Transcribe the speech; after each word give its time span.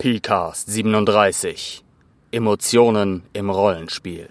PCAST 0.00 0.72
37 0.72 1.84
Emotionen 2.32 3.22
im 3.34 3.50
Rollenspiel. 3.50 4.30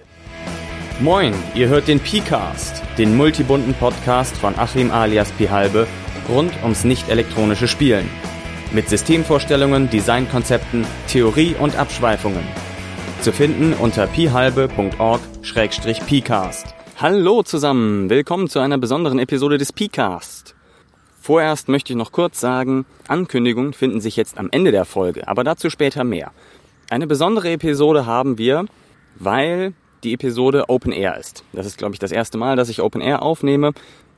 Moin, 0.99 1.35
ihr 1.53 1.67
hört 1.67 1.87
den 1.87 1.99
PCAST, 1.99 2.81
den 2.97 3.15
multibunten 3.15 3.75
Podcast 3.75 4.35
von 4.35 4.57
Achim 4.57 4.89
alias 4.89 5.31
Pihalbe 5.33 5.85
rund 6.27 6.51
ums 6.63 6.85
nicht-elektronische 6.85 7.67
Spielen. 7.67 8.09
Mit 8.71 8.89
Systemvorstellungen, 8.89 9.91
Designkonzepten, 9.91 10.87
Theorie 11.07 11.55
und 11.59 11.75
Abschweifungen. 11.75 12.47
Zu 13.21 13.31
finden 13.31 13.73
unter 13.73 14.07
pihalbe.org-pcast. 14.07 16.65
Hallo 16.97 17.43
zusammen, 17.43 18.09
willkommen 18.09 18.49
zu 18.49 18.57
einer 18.57 18.79
besonderen 18.79 19.19
Episode 19.19 19.59
des 19.59 19.71
PCAST. 19.71 20.38
Vorerst 21.29 21.69
möchte 21.69 21.93
ich 21.93 21.97
noch 21.97 22.11
kurz 22.11 22.39
sagen, 22.39 22.87
Ankündigungen 23.07 23.73
finden 23.73 24.01
sich 24.01 24.15
jetzt 24.15 24.39
am 24.39 24.49
Ende 24.49 24.71
der 24.71 24.83
Folge, 24.83 25.27
aber 25.27 25.43
dazu 25.43 25.69
später 25.69 26.03
mehr. 26.03 26.31
Eine 26.89 27.05
besondere 27.05 27.51
Episode 27.51 28.07
haben 28.07 28.39
wir, 28.39 28.65
weil 29.13 29.73
die 30.03 30.13
Episode 30.13 30.69
Open 30.69 30.91
Air 30.91 31.19
ist. 31.19 31.43
Das 31.53 31.67
ist, 31.67 31.77
glaube 31.77 31.93
ich, 31.93 31.99
das 31.99 32.11
erste 32.11 32.39
Mal, 32.39 32.55
dass 32.55 32.69
ich 32.69 32.81
Open 32.81 32.99
Air 32.99 33.21
aufnehme. 33.21 33.73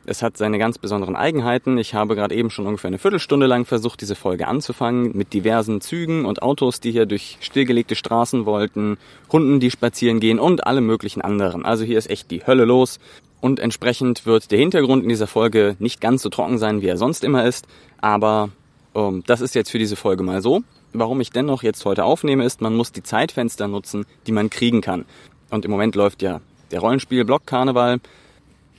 Es 0.05 0.23
hat 0.23 0.37
seine 0.37 0.57
ganz 0.57 0.77
besonderen 0.77 1.17
Eigenheiten. 1.17 1.77
Ich 1.77 1.93
habe 1.93 2.15
gerade 2.15 2.33
eben 2.33 2.49
schon 2.49 2.65
ungefähr 2.65 2.87
eine 2.87 2.97
Viertelstunde 2.97 3.45
lang 3.45 3.65
versucht, 3.65 3.99
diese 3.99 4.15
Folge 4.15 4.47
anzufangen, 4.47 5.11
mit 5.13 5.33
diversen 5.33 5.81
Zügen 5.81 6.23
und 6.23 6.41
Autos, 6.41 6.79
die 6.79 6.93
hier 6.93 7.07
durch 7.07 7.37
stillgelegte 7.41 7.95
Straßen 7.97 8.45
wollten, 8.45 8.97
Hunden, 9.29 9.59
die 9.59 9.69
spazieren 9.69 10.21
gehen 10.21 10.39
und 10.39 10.65
alle 10.65 10.79
möglichen 10.79 11.19
anderen. 11.19 11.65
Also 11.65 11.83
hier 11.83 11.97
ist 11.97 12.09
echt 12.09 12.31
die 12.31 12.47
Hölle 12.47 12.63
los. 12.63 12.99
Und 13.41 13.59
entsprechend 13.59 14.25
wird 14.27 14.51
der 14.51 14.59
Hintergrund 14.59 15.03
in 15.03 15.09
dieser 15.09 15.27
Folge 15.27 15.75
nicht 15.79 15.99
ganz 15.99 16.21
so 16.21 16.29
trocken 16.29 16.59
sein, 16.59 16.81
wie 16.81 16.87
er 16.87 16.97
sonst 16.97 17.23
immer 17.23 17.45
ist. 17.45 17.67
Aber 17.99 18.49
ähm, 18.95 19.23
das 19.25 19.41
ist 19.41 19.55
jetzt 19.55 19.71
für 19.71 19.79
diese 19.79 19.95
Folge 19.95 20.23
mal 20.23 20.41
so. 20.41 20.61
Warum 20.93 21.21
ich 21.21 21.31
dennoch 21.31 21.63
jetzt 21.63 21.83
heute 21.85 22.03
aufnehme, 22.03 22.45
ist, 22.45 22.61
man 22.61 22.75
muss 22.75 22.91
die 22.91 23.03
Zeitfenster 23.03 23.67
nutzen, 23.67 24.05
die 24.27 24.31
man 24.31 24.49
kriegen 24.49 24.81
kann. 24.81 25.05
Und 25.49 25.65
im 25.65 25.71
Moment 25.71 25.95
läuft 25.95 26.21
ja 26.21 26.41
der 26.69 26.81
Rollenspiel-Block 26.81 27.45
Karneval. 27.45 27.99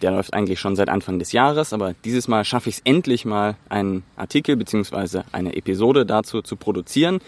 Der 0.00 0.12
läuft 0.12 0.32
eigentlich 0.34 0.60
schon 0.60 0.76
seit 0.76 0.88
Anfang 0.88 1.18
des 1.18 1.32
Jahres, 1.32 1.72
aber 1.72 1.94
dieses 2.04 2.28
Mal 2.28 2.44
schaffe 2.44 2.68
ich 2.68 2.76
es 2.76 2.82
endlich 2.84 3.24
mal, 3.24 3.56
einen 3.68 4.02
Artikel 4.16 4.56
bzw. 4.56 5.22
eine 5.32 5.56
Episode 5.56 6.04
dazu 6.06 6.42
zu 6.42 6.56
produzieren. 6.56 7.20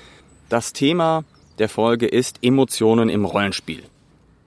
Das 0.48 0.72
Thema 0.72 1.24
der 1.58 1.68
Folge 1.68 2.06
ist 2.06 2.38
Emotionen 2.42 3.08
im 3.08 3.24
Rollenspiel. 3.24 3.84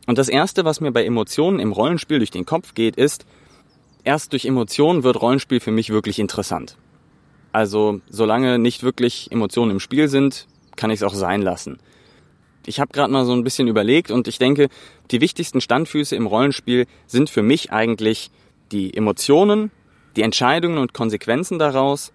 Und 0.07 0.17
das 0.17 0.29
Erste, 0.29 0.65
was 0.65 0.81
mir 0.81 0.91
bei 0.91 1.05
Emotionen 1.05 1.59
im 1.59 1.73
Rollenspiel 1.73 2.17
durch 2.17 2.31
den 2.31 2.45
Kopf 2.45 2.73
geht, 2.73 2.95
ist, 2.95 3.25
erst 4.03 4.31
durch 4.31 4.45
Emotionen 4.45 5.03
wird 5.03 5.21
Rollenspiel 5.21 5.59
für 5.59 5.71
mich 5.71 5.89
wirklich 5.89 6.17
interessant. 6.17 6.77
Also 7.51 7.99
solange 8.09 8.57
nicht 8.57 8.83
wirklich 8.83 9.31
Emotionen 9.31 9.71
im 9.71 9.79
Spiel 9.79 10.07
sind, 10.07 10.47
kann 10.77 10.91
ich 10.91 11.01
es 11.01 11.03
auch 11.03 11.13
sein 11.13 11.41
lassen. 11.41 11.77
Ich 12.65 12.79
habe 12.79 12.93
gerade 12.93 13.11
mal 13.11 13.25
so 13.25 13.33
ein 13.33 13.43
bisschen 13.43 13.67
überlegt 13.67 14.09
und 14.09 14.27
ich 14.27 14.39
denke, 14.39 14.69
die 15.11 15.21
wichtigsten 15.21 15.61
Standfüße 15.61 16.15
im 16.15 16.25
Rollenspiel 16.25 16.85
sind 17.05 17.29
für 17.29 17.43
mich 17.43 17.71
eigentlich 17.71 18.31
die 18.71 18.93
Emotionen, 18.95 19.71
die 20.15 20.21
Entscheidungen 20.21 20.77
und 20.77 20.93
Konsequenzen 20.93 21.59
daraus, 21.59 22.13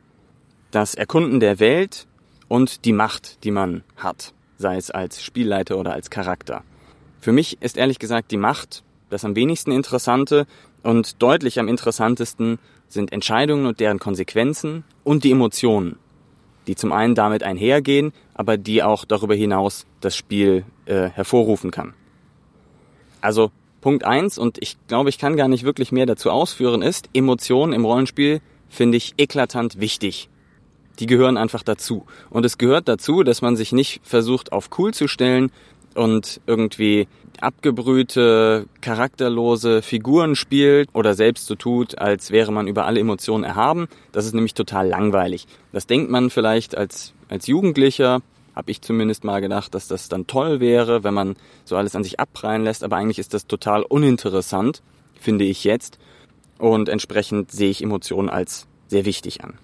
das 0.70 0.94
Erkunden 0.94 1.40
der 1.40 1.60
Welt 1.60 2.06
und 2.48 2.84
die 2.86 2.92
Macht, 2.92 3.44
die 3.44 3.50
man 3.50 3.84
hat, 3.96 4.32
sei 4.56 4.76
es 4.76 4.90
als 4.90 5.22
Spielleiter 5.22 5.76
oder 5.76 5.92
als 5.92 6.08
Charakter. 6.08 6.64
Für 7.22 7.30
mich 7.30 7.62
ist 7.62 7.76
ehrlich 7.76 8.00
gesagt 8.00 8.32
die 8.32 8.36
Macht 8.36 8.82
das 9.08 9.24
am 9.24 9.36
wenigsten 9.36 9.70
Interessante 9.70 10.46
und 10.82 11.22
deutlich 11.22 11.60
am 11.60 11.68
interessantesten 11.68 12.58
sind 12.88 13.12
Entscheidungen 13.12 13.66
und 13.66 13.78
deren 13.78 14.00
Konsequenzen 14.00 14.82
und 15.04 15.22
die 15.22 15.30
Emotionen, 15.30 15.98
die 16.66 16.74
zum 16.74 16.90
einen 16.92 17.14
damit 17.14 17.44
einhergehen, 17.44 18.12
aber 18.34 18.56
die 18.56 18.82
auch 18.82 19.04
darüber 19.04 19.36
hinaus 19.36 19.86
das 20.00 20.16
Spiel 20.16 20.64
äh, 20.86 21.10
hervorrufen 21.10 21.70
kann. 21.70 21.94
Also 23.20 23.52
Punkt 23.80 24.04
eins 24.04 24.36
und 24.36 24.58
ich 24.60 24.76
glaube, 24.88 25.08
ich 25.08 25.18
kann 25.18 25.36
gar 25.36 25.48
nicht 25.48 25.62
wirklich 25.62 25.92
mehr 25.92 26.06
dazu 26.06 26.28
ausführen, 26.30 26.82
ist, 26.82 27.08
Emotionen 27.14 27.72
im 27.72 27.84
Rollenspiel 27.84 28.40
finde 28.68 28.96
ich 28.96 29.14
eklatant 29.16 29.78
wichtig. 29.78 30.28
Die 30.98 31.06
gehören 31.06 31.36
einfach 31.36 31.62
dazu. 31.62 32.04
Und 32.30 32.44
es 32.44 32.58
gehört 32.58 32.88
dazu, 32.88 33.22
dass 33.22 33.42
man 33.42 33.56
sich 33.56 33.72
nicht 33.72 34.00
versucht, 34.04 34.52
auf 34.52 34.70
cool 34.78 34.92
zu 34.92 35.08
stellen, 35.08 35.50
und 35.96 36.40
irgendwie 36.46 37.08
abgebrühte, 37.40 38.66
charakterlose 38.80 39.82
Figuren 39.82 40.36
spielt 40.36 40.88
oder 40.92 41.14
selbst 41.14 41.46
so 41.46 41.54
tut, 41.54 41.98
als 41.98 42.30
wäre 42.30 42.52
man 42.52 42.68
über 42.68 42.86
alle 42.86 43.00
Emotionen 43.00 43.44
erhaben. 43.44 43.88
Das 44.12 44.26
ist 44.26 44.34
nämlich 44.34 44.54
total 44.54 44.88
langweilig. 44.88 45.46
Das 45.72 45.86
denkt 45.86 46.10
man 46.10 46.30
vielleicht 46.30 46.76
als, 46.76 47.12
als 47.28 47.46
Jugendlicher, 47.46 48.20
habe 48.54 48.70
ich 48.70 48.82
zumindest 48.82 49.24
mal 49.24 49.40
gedacht, 49.40 49.74
dass 49.74 49.88
das 49.88 50.08
dann 50.08 50.26
toll 50.26 50.60
wäre, 50.60 51.04
wenn 51.04 51.14
man 51.14 51.36
so 51.64 51.76
alles 51.76 51.96
an 51.96 52.04
sich 52.04 52.20
abprallen 52.20 52.64
lässt, 52.64 52.84
aber 52.84 52.96
eigentlich 52.96 53.18
ist 53.18 53.34
das 53.34 53.46
total 53.46 53.82
uninteressant, 53.82 54.82
finde 55.18 55.44
ich 55.44 55.64
jetzt. 55.64 55.98
Und 56.58 56.88
entsprechend 56.88 57.50
sehe 57.50 57.70
ich 57.70 57.82
Emotionen 57.82 58.28
als 58.28 58.66
sehr 58.86 59.04
wichtig 59.04 59.42
an. 59.42 59.58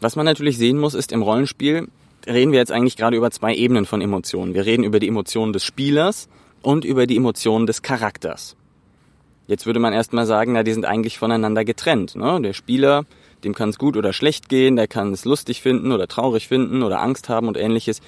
Was 0.00 0.16
man 0.16 0.24
natürlich 0.24 0.58
sehen 0.58 0.80
muss, 0.80 0.94
ist 0.94 1.12
im 1.12 1.22
Rollenspiel, 1.22 1.88
reden 2.26 2.52
wir 2.52 2.58
jetzt 2.58 2.72
eigentlich 2.72 2.96
gerade 2.96 3.16
über 3.16 3.30
zwei 3.30 3.54
Ebenen 3.54 3.86
von 3.86 4.00
Emotionen. 4.00 4.54
Wir 4.54 4.66
reden 4.66 4.84
über 4.84 5.00
die 5.00 5.08
Emotionen 5.08 5.52
des 5.52 5.64
Spielers 5.64 6.28
und 6.62 6.84
über 6.84 7.06
die 7.06 7.16
Emotionen 7.16 7.66
des 7.66 7.82
Charakters. 7.82 8.56
Jetzt 9.46 9.66
würde 9.66 9.80
man 9.80 9.92
erstmal 9.92 10.26
sagen, 10.26 10.52
na, 10.52 10.62
die 10.62 10.72
sind 10.72 10.84
eigentlich 10.84 11.18
voneinander 11.18 11.64
getrennt. 11.64 12.14
Ne? 12.14 12.40
Der 12.40 12.52
Spieler, 12.52 13.04
dem 13.44 13.54
kann 13.54 13.70
es 13.70 13.78
gut 13.78 13.96
oder 13.96 14.12
schlecht 14.12 14.48
gehen, 14.48 14.76
der 14.76 14.86
kann 14.86 15.12
es 15.12 15.24
lustig 15.24 15.60
finden 15.60 15.92
oder 15.92 16.06
traurig 16.06 16.48
finden 16.48 16.82
oder 16.82 17.00
Angst 17.00 17.28
haben 17.28 17.48
und 17.48 17.56
ähnliches. 17.56 18.00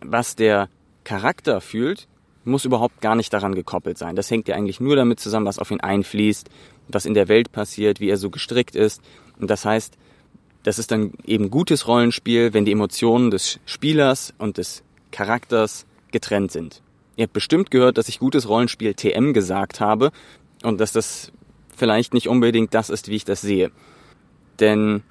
Was 0.00 0.36
der 0.36 0.68
Charakter 1.04 1.60
fühlt, 1.60 2.06
muss 2.44 2.64
überhaupt 2.64 3.00
gar 3.00 3.16
nicht 3.16 3.32
daran 3.32 3.54
gekoppelt 3.54 3.98
sein. 3.98 4.14
Das 4.14 4.30
hängt 4.30 4.46
ja 4.46 4.54
eigentlich 4.54 4.80
nur 4.80 4.94
damit 4.94 5.18
zusammen, 5.18 5.46
was 5.46 5.58
auf 5.58 5.72
ihn 5.72 5.80
einfließt, 5.80 6.48
was 6.88 7.04
in 7.04 7.14
der 7.14 7.28
Welt 7.28 7.50
passiert, 7.50 7.98
wie 7.98 8.08
er 8.08 8.16
so 8.16 8.30
gestrickt 8.30 8.76
ist. 8.76 9.02
Und 9.40 9.50
das 9.50 9.64
heißt, 9.64 9.98
das 10.66 10.80
ist 10.80 10.90
dann 10.90 11.12
eben 11.24 11.48
gutes 11.48 11.86
Rollenspiel, 11.86 12.52
wenn 12.52 12.64
die 12.64 12.72
Emotionen 12.72 13.30
des 13.30 13.60
Spielers 13.66 14.34
und 14.36 14.58
des 14.58 14.82
Charakters 15.12 15.86
getrennt 16.10 16.50
sind. 16.50 16.82
Ihr 17.14 17.22
habt 17.22 17.34
bestimmt 17.34 17.70
gehört, 17.70 17.98
dass 17.98 18.08
ich 18.08 18.18
gutes 18.18 18.48
Rollenspiel 18.48 18.94
TM 18.94 19.32
gesagt 19.32 19.78
habe 19.78 20.10
und 20.64 20.80
dass 20.80 20.90
das 20.90 21.30
vielleicht 21.76 22.14
nicht 22.14 22.26
unbedingt 22.28 22.74
das 22.74 22.90
ist, 22.90 23.06
wie 23.06 23.14
ich 23.14 23.24
das 23.24 23.42
sehe. 23.42 23.70
Denn 24.58 25.04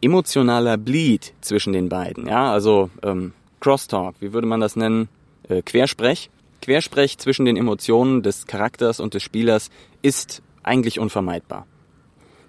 emotionaler 0.00 0.76
Bleed 0.76 1.32
zwischen 1.40 1.72
den 1.72 1.88
beiden, 1.88 2.28
ja, 2.28 2.52
also 2.52 2.88
ähm, 3.02 3.32
Crosstalk, 3.58 4.14
wie 4.20 4.32
würde 4.32 4.46
man 4.46 4.60
das 4.60 4.76
nennen? 4.76 5.08
Äh, 5.48 5.62
Quersprech. 5.62 6.30
Quersprech 6.62 7.18
zwischen 7.18 7.46
den 7.46 7.56
Emotionen 7.56 8.22
des 8.22 8.46
Charakters 8.46 9.00
und 9.00 9.14
des 9.14 9.24
Spielers 9.24 9.70
ist 10.02 10.40
eigentlich 10.62 11.00
unvermeidbar. 11.00 11.66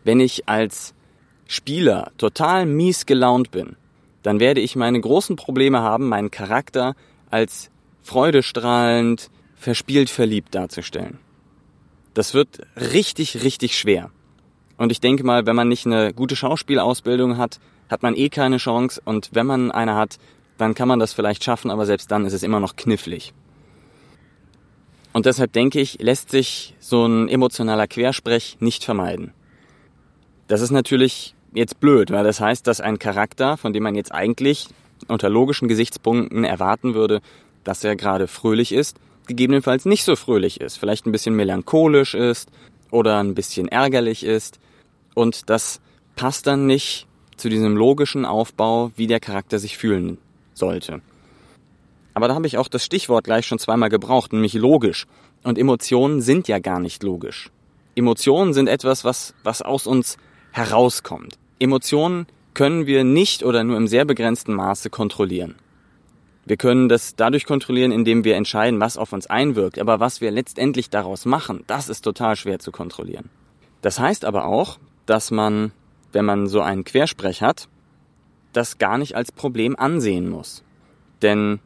Wenn 0.04 0.20
ich 0.20 0.48
als 0.48 0.94
Spieler 1.48 2.12
total 2.18 2.66
mies 2.66 3.06
gelaunt 3.06 3.52
bin, 3.52 3.76
dann 4.24 4.40
werde 4.40 4.62
ich 4.62 4.76
meine 4.76 5.00
großen 5.00 5.36
Probleme 5.36 5.82
haben, 5.82 6.10
meinen 6.10 6.32
Charakter 6.32 6.96
als 7.30 7.70
freudestrahlend, 8.02 9.30
verspielt 9.56 10.10
verliebt 10.10 10.56
darzustellen. 10.56 11.20
Das 12.14 12.34
wird 12.34 12.62
richtig, 12.76 13.44
richtig 13.44 13.78
schwer. 13.78 14.10
Und 14.78 14.92
ich 14.92 15.00
denke 15.00 15.24
mal, 15.24 15.46
wenn 15.46 15.56
man 15.56 15.68
nicht 15.68 15.86
eine 15.86 16.14
gute 16.14 16.36
Schauspielausbildung 16.36 17.38
hat, 17.38 17.60
hat 17.90 18.04
man 18.04 18.16
eh 18.16 18.30
keine 18.30 18.58
Chance. 18.58 19.02
Und 19.06 19.30
wenn 19.34 19.46
man 19.46 19.72
eine 19.72 19.96
hat, 19.96 20.18
dann 20.58 20.74
kann 20.74 20.88
man 20.88 21.00
das 21.00 21.14
vielleicht 21.14 21.44
schaffen, 21.44 21.72
aber 21.72 21.86
selbst 21.86 22.12
dann 22.12 22.26
ist 22.26 22.34
es 22.34 22.44
immer 22.44 22.60
noch 22.60 22.76
knifflig. 22.76 23.34
Und 25.14 25.26
deshalb 25.26 25.54
denke 25.54 25.80
ich, 25.80 26.00
lässt 26.02 26.30
sich 26.30 26.76
so 26.80 27.06
ein 27.06 27.30
emotionaler 27.30 27.88
Quersprech 27.88 28.58
nicht 28.60 28.84
vermeiden. 28.84 29.34
Das 30.48 30.62
ist 30.62 30.72
natürlich 30.72 31.36
jetzt 31.54 31.80
blöd, 31.80 32.12
weil 32.12 32.24
das 32.24 32.40
heißt, 32.40 32.68
dass 32.68 32.82
ein 32.82 33.00
Charakter, 33.00 33.58
von 33.58 33.74
dem 33.74 33.84
man 33.84 33.96
jetzt 33.96 34.12
eigentlich 34.12 34.68
unter 35.08 35.30
logischen 35.30 35.68
Gesichtspunkten 35.68 36.44
erwarten 36.44 36.94
würde, 36.94 37.22
dass 37.64 37.84
er 37.84 37.96
gerade 37.96 38.28
fröhlich 38.28 38.72
ist, 38.72 38.98
gegebenenfalls 39.28 39.86
nicht 39.86 40.04
so 40.04 40.16
fröhlich 40.16 40.62
ist, 40.62 40.78
vielleicht 40.78 41.06
ein 41.06 41.12
bisschen 41.12 41.36
melancholisch 41.36 42.14
ist 42.14 42.50
oder 42.92 43.20
ein 43.20 43.34
bisschen 43.34 43.68
ärgerlich 43.68 44.24
ist. 44.24 44.60
Und 45.16 45.50
das 45.50 45.82
passt 46.16 46.46
dann 46.48 46.68
nicht 46.68 47.08
zu 47.38 47.50
diesem 47.50 47.76
logischen 47.76 48.26
Aufbau, 48.26 48.92
wie 48.96 49.08
der 49.08 49.20
Charakter 49.20 49.60
sich 49.60 49.78
fühlen 49.78 50.18
sollte. 50.54 51.02
Aber 52.14 52.28
da 52.28 52.36
habe 52.36 52.48
ich 52.48 52.58
auch 52.58 52.70
das 52.70 52.86
Stichwort 52.86 53.26
gleich 53.26 53.46
schon 53.46 53.60
zweimal 53.60 53.90
gebraucht, 53.90 54.32
nämlich 54.32 54.54
logisch. 54.54 55.06
Und 55.44 55.58
Emotionen 55.58 56.22
sind 56.22 56.48
ja 56.48 56.60
gar 56.60 56.80
nicht 56.80 57.04
logisch. 57.04 57.52
Emotionen 57.96 58.54
sind 58.54 58.68
etwas, 58.68 59.04
was, 59.04 59.34
was 59.44 59.62
aus 59.62 59.86
uns 59.88 60.18
herauskommt. 60.56 61.38
Emotionen 61.60 62.28
können 62.54 62.88
wir 62.88 63.04
nicht 63.04 63.44
oder 63.44 63.66
nur 63.66 63.76
im 63.76 63.88
sehr 63.88 64.06
begrenzten 64.06 64.54
Maße 64.54 64.90
kontrollieren. 64.90 65.56
Wir 66.46 66.56
können 66.56 66.88
das 66.88 67.18
dadurch 67.18 67.46
kontrollieren, 67.46 67.92
indem 67.92 68.24
wir 68.24 68.36
entscheiden, 68.36 68.80
was 68.80 68.96
auf 68.98 69.12
uns 69.12 69.28
einwirkt. 69.28 69.80
Aber 69.80 70.00
was 70.00 70.22
wir 70.22 70.32
letztendlich 70.32 70.90
daraus 70.90 71.26
machen, 71.26 71.66
das 71.68 71.90
ist 71.90 72.02
total 72.02 72.38
schwer 72.38 72.60
zu 72.60 72.72
kontrollieren. 72.72 73.30
Das 73.82 74.00
heißt 74.00 74.24
aber 74.24 74.46
auch, 74.46 74.78
dass 75.06 75.30
man, 75.30 75.72
wenn 76.14 76.24
man 76.24 76.48
so 76.48 76.62
einen 76.62 76.86
Quersprech 76.86 77.42
hat, 77.42 77.68
das 78.54 78.78
gar 78.78 78.98
nicht 78.98 79.16
als 79.16 79.34
Problem 79.34 79.76
ansehen 79.76 80.30
muss. 80.30 80.64
Denn 81.22 81.60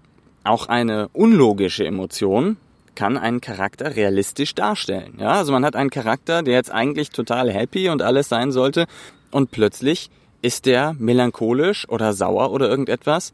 auch 0.43 0.67
eine 0.67 1.09
unlogische 1.13 1.85
Emotion 1.85 2.57
kann 2.99 3.17
einen 3.17 3.39
Charakter 3.39 3.95
realistisch 3.95 4.53
darstellen. 4.55 5.13
Ja, 5.19 5.31
also 5.31 5.53
man 5.53 5.63
hat 5.63 5.77
einen 5.77 5.89
Charakter, 5.89 6.43
der 6.43 6.55
jetzt 6.55 6.69
eigentlich 6.69 7.11
total 7.11 7.49
happy 7.49 7.87
und 7.87 8.01
alles 8.01 8.27
sein 8.27 8.51
sollte 8.51 8.87
und 9.31 9.51
plötzlich 9.51 10.09
ist 10.41 10.65
der 10.65 10.97
melancholisch 10.99 11.87
oder 11.87 12.11
sauer 12.11 12.51
oder 12.51 12.67
irgendetwas. 12.67 13.31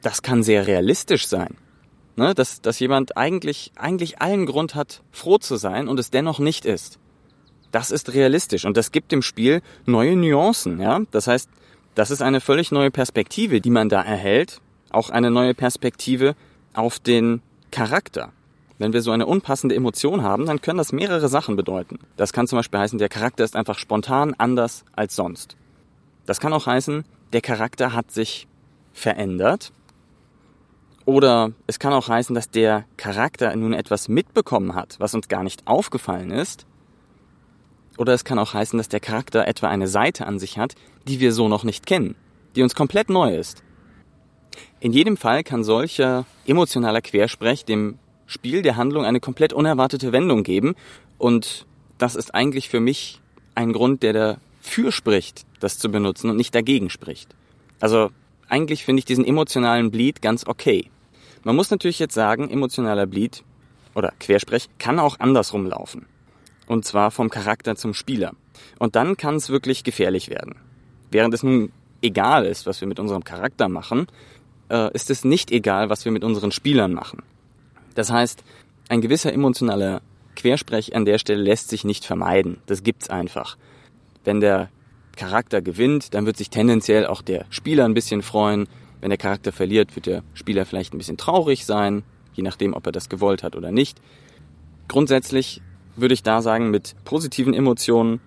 Das 0.00 0.22
kann 0.22 0.42
sehr 0.42 0.66
realistisch 0.66 1.26
sein. 1.28 1.58
Ne, 2.16 2.32
dass, 2.34 2.62
dass 2.62 2.80
jemand 2.80 3.18
eigentlich, 3.18 3.72
eigentlich 3.76 4.22
allen 4.22 4.46
Grund 4.46 4.74
hat, 4.74 5.02
froh 5.12 5.36
zu 5.36 5.56
sein 5.56 5.88
und 5.88 6.00
es 6.00 6.10
dennoch 6.10 6.38
nicht 6.38 6.64
ist. 6.64 6.98
Das 7.72 7.90
ist 7.90 8.14
realistisch 8.14 8.64
und 8.64 8.78
das 8.78 8.92
gibt 8.92 9.12
dem 9.12 9.20
Spiel 9.20 9.60
neue 9.84 10.16
Nuancen. 10.16 10.80
Ja? 10.80 11.02
Das 11.10 11.26
heißt, 11.26 11.50
das 11.94 12.10
ist 12.10 12.22
eine 12.22 12.40
völlig 12.40 12.72
neue 12.72 12.90
Perspektive, 12.90 13.60
die 13.60 13.68
man 13.68 13.90
da 13.90 14.00
erhält. 14.00 14.62
Auch 14.88 15.10
eine 15.10 15.30
neue 15.30 15.52
Perspektive 15.52 16.34
auf 16.72 16.98
den 16.98 17.42
Charakter. 17.70 18.32
Wenn 18.78 18.92
wir 18.92 19.00
so 19.00 19.10
eine 19.10 19.26
unpassende 19.26 19.74
Emotion 19.74 20.22
haben, 20.22 20.46
dann 20.46 20.60
können 20.60 20.78
das 20.78 20.92
mehrere 20.92 21.28
Sachen 21.28 21.56
bedeuten. 21.56 21.98
Das 22.16 22.32
kann 22.32 22.46
zum 22.46 22.58
Beispiel 22.58 22.80
heißen, 22.80 22.98
der 22.98 23.08
Charakter 23.08 23.44
ist 23.44 23.56
einfach 23.56 23.78
spontan 23.78 24.34
anders 24.36 24.84
als 24.94 25.16
sonst. 25.16 25.56
Das 26.26 26.40
kann 26.40 26.52
auch 26.52 26.66
heißen, 26.66 27.04
der 27.32 27.40
Charakter 27.40 27.94
hat 27.94 28.10
sich 28.10 28.46
verändert 28.92 29.72
oder 31.06 31.52
es 31.68 31.78
kann 31.78 31.92
auch 31.92 32.08
heißen, 32.08 32.34
dass 32.34 32.50
der 32.50 32.84
Charakter 32.96 33.54
nun 33.54 33.72
etwas 33.72 34.08
mitbekommen 34.08 34.74
hat, 34.74 34.96
was 34.98 35.14
uns 35.14 35.28
gar 35.28 35.44
nicht 35.44 35.66
aufgefallen 35.66 36.32
ist. 36.32 36.66
Oder 37.96 38.12
es 38.12 38.24
kann 38.24 38.40
auch 38.40 38.52
heißen, 38.52 38.76
dass 38.76 38.88
der 38.88 39.00
Charakter 39.00 39.46
etwa 39.46 39.68
eine 39.68 39.86
Seite 39.86 40.26
an 40.26 40.38
sich 40.38 40.58
hat, 40.58 40.74
die 41.06 41.20
wir 41.20 41.32
so 41.32 41.48
noch 41.48 41.62
nicht 41.62 41.86
kennen, 41.86 42.16
die 42.56 42.62
uns 42.62 42.74
komplett 42.74 43.08
neu 43.08 43.36
ist. 43.36 43.62
In 44.80 44.92
jedem 44.92 45.16
Fall 45.16 45.44
kann 45.44 45.62
solcher 45.62 46.26
emotionaler 46.44 47.00
Quersprech 47.00 47.64
dem 47.64 47.98
Spiel 48.26 48.62
der 48.62 48.76
Handlung 48.76 49.04
eine 49.04 49.20
komplett 49.20 49.52
unerwartete 49.52 50.12
Wendung 50.12 50.42
geben 50.42 50.74
und 51.18 51.66
das 51.98 52.16
ist 52.16 52.34
eigentlich 52.34 52.68
für 52.68 52.80
mich 52.80 53.20
ein 53.54 53.72
Grund, 53.72 54.02
der 54.02 54.12
dafür 54.12 54.92
spricht, 54.92 55.46
das 55.60 55.78
zu 55.78 55.90
benutzen 55.90 56.30
und 56.30 56.36
nicht 56.36 56.54
dagegen 56.54 56.90
spricht. 56.90 57.34
Also 57.80 58.10
eigentlich 58.48 58.84
finde 58.84 59.00
ich 59.00 59.04
diesen 59.04 59.24
emotionalen 59.24 59.90
Bleed 59.90 60.22
ganz 60.22 60.46
okay. 60.46 60.90
Man 61.44 61.56
muss 61.56 61.70
natürlich 61.70 61.98
jetzt 61.98 62.14
sagen, 62.14 62.50
emotionaler 62.50 63.06
Bleed 63.06 63.44
oder 63.94 64.12
Quersprech 64.20 64.68
kann 64.78 64.98
auch 64.98 65.20
andersrum 65.20 65.66
laufen. 65.66 66.06
Und 66.66 66.84
zwar 66.84 67.10
vom 67.10 67.30
Charakter 67.30 67.76
zum 67.76 67.94
Spieler. 67.94 68.32
Und 68.78 68.96
dann 68.96 69.16
kann 69.16 69.36
es 69.36 69.48
wirklich 69.48 69.84
gefährlich 69.84 70.28
werden. 70.28 70.56
Während 71.10 71.32
es 71.34 71.42
nun 71.42 71.72
egal 72.02 72.44
ist, 72.44 72.66
was 72.66 72.80
wir 72.80 72.88
mit 72.88 72.98
unserem 72.98 73.24
Charakter 73.24 73.68
machen, 73.68 74.06
äh, 74.68 74.92
ist 74.92 75.10
es 75.10 75.24
nicht 75.24 75.50
egal, 75.50 75.88
was 75.88 76.04
wir 76.04 76.12
mit 76.12 76.24
unseren 76.24 76.50
Spielern 76.52 76.92
machen. 76.92 77.22
Das 77.96 78.12
heißt, 78.12 78.44
ein 78.88 79.00
gewisser 79.00 79.32
emotionaler 79.32 80.02
Quersprech 80.36 80.94
an 80.94 81.04
der 81.04 81.18
Stelle 81.18 81.42
lässt 81.42 81.70
sich 81.70 81.82
nicht 81.82 82.04
vermeiden. 82.04 82.58
Das 82.66 82.84
gibt's 82.84 83.10
einfach. 83.10 83.56
Wenn 84.22 84.40
der 84.40 84.68
Charakter 85.16 85.62
gewinnt, 85.62 86.14
dann 86.14 86.26
wird 86.26 86.36
sich 86.36 86.50
tendenziell 86.50 87.06
auch 87.06 87.22
der 87.22 87.46
Spieler 87.50 87.86
ein 87.86 87.94
bisschen 87.94 88.22
freuen. 88.22 88.68
Wenn 89.00 89.10
der 89.10 89.18
Charakter 89.18 89.50
verliert, 89.50 89.96
wird 89.96 90.06
der 90.06 90.22
Spieler 90.34 90.66
vielleicht 90.66 90.94
ein 90.94 90.98
bisschen 90.98 91.16
traurig 91.16 91.64
sein, 91.64 92.02
je 92.34 92.42
nachdem, 92.42 92.74
ob 92.74 92.86
er 92.86 92.92
das 92.92 93.08
gewollt 93.08 93.42
hat 93.42 93.56
oder 93.56 93.72
nicht. 93.72 93.98
Grundsätzlich 94.88 95.62
würde 95.96 96.14
ich 96.14 96.22
da 96.22 96.42
sagen, 96.42 96.70
mit 96.70 96.94
positiven 97.04 97.54
Emotionen 97.54 98.20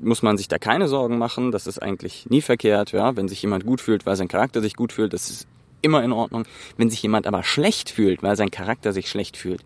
muss 0.00 0.22
man 0.22 0.36
sich 0.36 0.48
da 0.48 0.58
keine 0.58 0.88
Sorgen 0.88 1.18
machen. 1.18 1.52
Das 1.52 1.68
ist 1.68 1.80
eigentlich 1.80 2.28
nie 2.28 2.40
verkehrt. 2.40 2.90
Ja? 2.90 3.16
Wenn 3.16 3.28
sich 3.28 3.40
jemand 3.42 3.64
gut 3.64 3.80
fühlt, 3.80 4.06
weil 4.06 4.16
sein 4.16 4.28
Charakter 4.28 4.60
sich 4.60 4.74
gut 4.74 4.92
fühlt, 4.92 5.12
das 5.12 5.30
ist 5.30 5.46
immer 5.84 6.02
in 6.02 6.12
Ordnung. 6.12 6.44
Wenn 6.76 6.90
sich 6.90 7.02
jemand 7.02 7.26
aber 7.26 7.42
schlecht 7.44 7.90
fühlt, 7.90 8.22
weil 8.22 8.36
sein 8.36 8.50
Charakter 8.50 8.92
sich 8.92 9.08
schlecht 9.08 9.36
fühlt, 9.36 9.62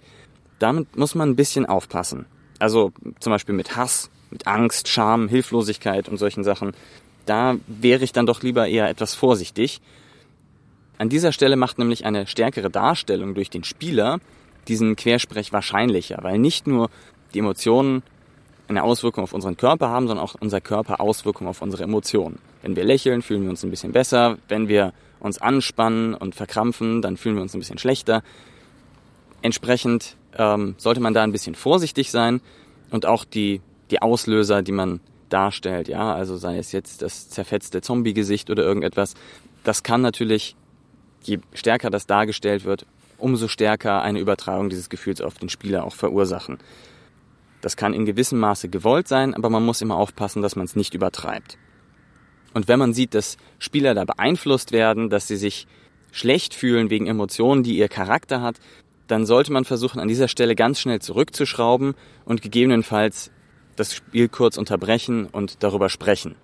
damit 0.59 0.97
muss 0.97 1.15
man 1.15 1.31
ein 1.31 1.37
bisschen 1.37 1.67
aufpassen. 1.67 2.26
Also 2.59 2.93
zum 3.20 3.32
Beispiel 3.32 3.55
mit 3.55 3.76
Hass, 3.76 4.11
mit 4.31 4.47
Angst, 4.47 4.88
Scham, 4.88 5.29
Hilflosigkeit 5.29 6.09
und 6.09 6.19
solchen 6.19 6.44
Sachen. 6.44 6.73
Da 7.26 7.56
wäre 7.67 8.05
ich 8.05 8.12
dann 8.12 8.26
doch 8.26 8.43
lieber 8.43 8.67
eher 8.67 8.88
etwas 8.88 9.15
vorsichtig. 9.15 9.81
An 10.99 11.09
dieser 11.09 11.32
Stelle 11.32 11.56
macht 11.56 11.79
nämlich 11.79 12.05
eine 12.05 12.26
stärkere 12.26 12.70
Darstellung 12.70 13.35
durch 13.35 13.50
den 13.50 13.65
Spieler 13.65 14.19
diesen 14.67 14.97
Quersprech 14.97 15.53
wahrscheinlicher, 15.53 16.19
weil 16.23 16.38
nicht 16.38 16.67
nur 16.67 16.91
die 17.32 17.38
Emotionen 17.38 18.03
eine 18.69 18.82
Auswirkung 18.82 19.25
auf 19.25 19.32
unseren 19.32 19.56
Körper 19.56 19.88
haben, 19.88 20.09
sondern 20.09 20.25
auch 20.25 20.35
unser 20.41 20.61
Körper 20.61 21.00
Auswirkungen 21.00 21.49
auf 21.49 21.62
unsere 21.62 21.85
Emotionen. 21.85 22.38
Wenn 22.62 22.76
wir 22.76 22.85
lächeln, 22.85 23.23
fühlen 23.23 23.43
wir 23.44 23.50
uns 23.50 23.65
ein 23.65 23.70
bisschen 23.70 23.93
besser. 23.93 24.37
Wenn 24.49 24.69
wir 24.69 24.93
uns 25.20 25.38
anspannen 25.38 26.15
und 26.15 26.35
verkrampfen, 26.35 27.03
dann 27.03 27.17
fühlen 27.17 27.37
wir 27.37 27.43
uns 27.43 27.55
ein 27.55 27.61
bisschen 27.61 27.79
schlechter. 27.79 28.23
Entsprechend 29.43 30.17
ähm, 30.37 30.75
sollte 30.79 31.00
man 31.00 31.15
da 31.15 31.23
ein 31.23 31.32
bisschen 31.32 31.55
vorsichtig 31.55 32.11
sein 32.11 32.41
und 32.91 33.06
auch 33.06 33.25
die, 33.25 33.61
die 33.91 34.03
Auslöser, 34.03 34.62
die 34.62 34.73
man 34.73 35.00
darstellt, 35.29 35.88
ja, 35.88 36.15
also 36.15 36.37
sei 36.37 36.59
es 36.59 36.73
jetzt 36.73 37.03
das 37.03 37.29
zerfetzte 37.29 37.81
Zombie-Gesicht 37.82 38.50
oder 38.50 38.62
irgendetwas, 38.62 39.15
das 39.65 39.82
kann 39.82 40.00
natürlich 40.00 40.56
je 41.23 41.41
stärker 41.53 41.91
das 41.91 42.06
dargestellt 42.06 42.65
wird, 42.65 42.87
umso 43.19 43.49
stärker 43.49 44.03
eine 44.03 44.20
Übertragung 44.20 44.70
dieses 44.70 44.88
Gefühls 44.88 45.20
auf 45.20 45.35
den 45.35 45.49
Spieler 45.49 45.85
auch 45.85 45.94
verursachen. 45.94 46.59
Das 47.61 47.76
kann 47.76 47.93
in 47.93 48.06
gewissem 48.06 48.38
Maße 48.38 48.69
gewollt 48.69 49.09
sein, 49.09 49.35
aber 49.35 49.50
man 49.50 49.65
muss 49.65 49.81
immer 49.81 49.97
aufpassen, 49.97 50.43
dass 50.43 50.56
man 50.56 50.65
es 50.65 50.76
nicht 50.76 50.94
übertreibt. 50.94 51.59
Und 52.54 52.68
wenn 52.68 52.78
man 52.78 52.92
sieht, 52.92 53.14
dass 53.14 53.36
Spieler 53.58 53.94
da 53.94 54.04
beeinflusst 54.04 54.72
werden, 54.72 55.10
dass 55.10 55.28
sie 55.28 55.36
sich 55.36 55.66
schlecht 56.12 56.54
fühlen 56.54 56.90
wegen 56.90 57.06
Emotionen, 57.06 57.62
die 57.62 57.76
ihr 57.76 57.88
Charakter 57.88 58.40
hat, 58.40 58.56
dann 59.06 59.26
sollte 59.26 59.52
man 59.52 59.64
versuchen, 59.64 60.00
an 60.00 60.08
dieser 60.08 60.28
Stelle 60.28 60.54
ganz 60.54 60.80
schnell 60.80 61.00
zurückzuschrauben 61.00 61.94
und 62.24 62.42
gegebenenfalls 62.42 63.30
das 63.76 63.94
Spiel 63.94 64.28
kurz 64.28 64.56
unterbrechen 64.56 65.26
und 65.26 65.62
darüber 65.62 65.88
sprechen. 65.88 66.34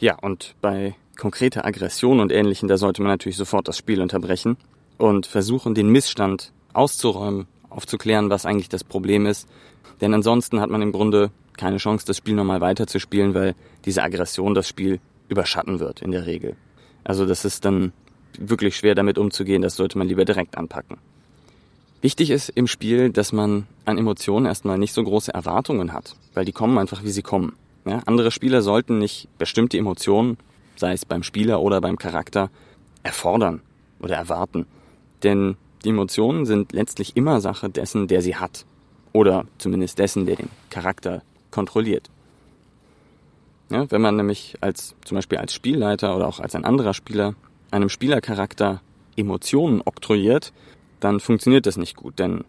Ja, 0.00 0.18
und 0.18 0.54
bei 0.60 0.94
konkrete 1.16 1.64
Aggression 1.64 2.20
und 2.20 2.32
Ähnlichem, 2.32 2.68
da 2.68 2.76
sollte 2.76 3.02
man 3.02 3.10
natürlich 3.10 3.36
sofort 3.36 3.68
das 3.68 3.78
Spiel 3.78 4.00
unterbrechen 4.00 4.56
und 4.98 5.26
versuchen, 5.26 5.74
den 5.74 5.88
Missstand 5.88 6.52
auszuräumen, 6.72 7.46
aufzuklären, 7.68 8.30
was 8.30 8.46
eigentlich 8.46 8.68
das 8.68 8.84
Problem 8.84 9.26
ist. 9.26 9.48
Denn 10.00 10.14
ansonsten 10.14 10.60
hat 10.60 10.70
man 10.70 10.82
im 10.82 10.92
Grunde 10.92 11.30
keine 11.56 11.76
Chance, 11.76 12.04
das 12.06 12.16
Spiel 12.16 12.34
nochmal 12.34 12.60
weiterzuspielen, 12.60 13.34
weil 13.34 13.54
diese 13.84 14.02
Aggression 14.02 14.54
das 14.54 14.68
Spiel 14.68 15.00
überschatten 15.34 15.80
wird 15.80 16.02
in 16.02 16.10
der 16.10 16.26
Regel. 16.26 16.56
Also 17.04 17.26
das 17.26 17.44
ist 17.44 17.64
dann 17.64 17.92
wirklich 18.38 18.76
schwer 18.76 18.94
damit 18.94 19.18
umzugehen, 19.18 19.62
das 19.62 19.76
sollte 19.76 19.98
man 19.98 20.08
lieber 20.08 20.24
direkt 20.24 20.56
anpacken. 20.56 20.98
Wichtig 22.00 22.30
ist 22.30 22.48
im 22.50 22.66
Spiel, 22.66 23.10
dass 23.10 23.32
man 23.32 23.66
an 23.84 23.98
Emotionen 23.98 24.46
erstmal 24.46 24.78
nicht 24.78 24.92
so 24.92 25.02
große 25.02 25.32
Erwartungen 25.32 25.92
hat, 25.92 26.16
weil 26.34 26.44
die 26.44 26.52
kommen 26.52 26.78
einfach, 26.78 27.02
wie 27.04 27.10
sie 27.10 27.22
kommen. 27.22 27.54
Ja, 27.86 28.02
andere 28.06 28.30
Spieler 28.30 28.62
sollten 28.62 28.98
nicht 28.98 29.28
bestimmte 29.38 29.78
Emotionen 29.78 30.38
sei 30.76 30.92
es 30.92 31.04
beim 31.04 31.22
Spieler 31.22 31.60
oder 31.60 31.80
beim 31.80 31.96
Charakter, 31.96 32.50
erfordern 33.02 33.60
oder 34.00 34.16
erwarten. 34.16 34.66
Denn 35.22 35.56
die 35.84 35.90
Emotionen 35.90 36.46
sind 36.46 36.72
letztlich 36.72 37.16
immer 37.16 37.40
Sache 37.40 37.68
dessen, 37.68 38.08
der 38.08 38.22
sie 38.22 38.36
hat. 38.36 38.64
Oder 39.12 39.46
zumindest 39.58 39.98
dessen, 39.98 40.26
der 40.26 40.36
den 40.36 40.48
Charakter 40.70 41.22
kontrolliert. 41.50 42.10
Ja, 43.70 43.90
wenn 43.90 44.02
man 44.02 44.16
nämlich 44.16 44.56
als, 44.60 44.94
zum 45.04 45.16
Beispiel 45.16 45.38
als 45.38 45.54
Spielleiter 45.54 46.14
oder 46.16 46.28
auch 46.28 46.40
als 46.40 46.54
ein 46.54 46.64
anderer 46.64 46.94
Spieler 46.94 47.34
einem 47.70 47.88
Spielercharakter 47.88 48.82
Emotionen 49.16 49.82
oktroyiert, 49.84 50.52
dann 51.00 51.20
funktioniert 51.20 51.66
das 51.66 51.76
nicht 51.76 51.96
gut. 51.96 52.18
Denn 52.18 52.44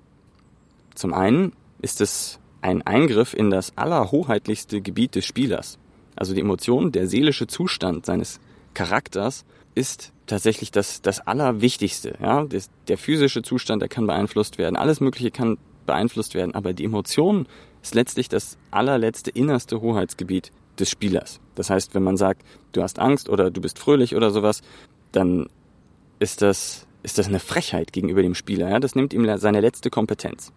zum 0.93 1.13
einen 1.13 1.53
ist 1.81 2.01
es 2.01 2.39
ein 2.61 2.81
Eingriff 2.81 3.33
in 3.33 3.49
das 3.49 3.77
allerhoheitlichste 3.77 4.81
Gebiet 4.81 5.15
des 5.15 5.25
Spielers. 5.25 5.77
Also 6.15 6.33
die 6.33 6.41
Emotion, 6.41 6.91
der 6.91 7.07
seelische 7.07 7.47
Zustand 7.47 8.05
seines 8.05 8.39
Charakters 8.73 9.45
ist 9.75 10.13
tatsächlich 10.25 10.71
das, 10.71 11.01
das 11.01 11.19
Allerwichtigste. 11.19 12.17
Ja? 12.21 12.43
Das, 12.45 12.69
der 12.87 12.97
physische 12.97 13.41
Zustand, 13.41 13.81
der 13.81 13.89
kann 13.89 14.07
beeinflusst 14.07 14.57
werden. 14.57 14.75
Alles 14.75 15.01
Mögliche 15.01 15.31
kann 15.31 15.57
beeinflusst 15.85 16.33
werden. 16.33 16.55
Aber 16.55 16.73
die 16.73 16.85
Emotion 16.85 17.47
ist 17.83 17.93
letztlich 17.93 18.29
das 18.29 18.57
allerletzte, 18.71 19.29
innerste 19.31 19.81
Hoheitsgebiet 19.81 20.51
des 20.79 20.89
Spielers. 20.89 21.39
Das 21.55 21.69
heißt, 21.69 21.95
wenn 21.95 22.03
man 22.03 22.17
sagt, 22.17 22.43
du 22.71 22.81
hast 22.81 22.99
Angst 22.99 23.29
oder 23.29 23.51
du 23.51 23.61
bist 23.61 23.79
fröhlich 23.79 24.15
oder 24.15 24.31
sowas, 24.31 24.61
dann 25.11 25.47
ist 26.19 26.41
das, 26.41 26.87
ist 27.03 27.17
das 27.17 27.27
eine 27.27 27.39
Frechheit 27.39 27.93
gegenüber 27.93 28.21
dem 28.21 28.35
Spieler. 28.35 28.69
Ja? 28.69 28.79
Das 28.79 28.95
nimmt 28.95 29.13
ihm 29.13 29.37
seine 29.37 29.61
letzte 29.61 29.89
Kompetenz. 29.89 30.51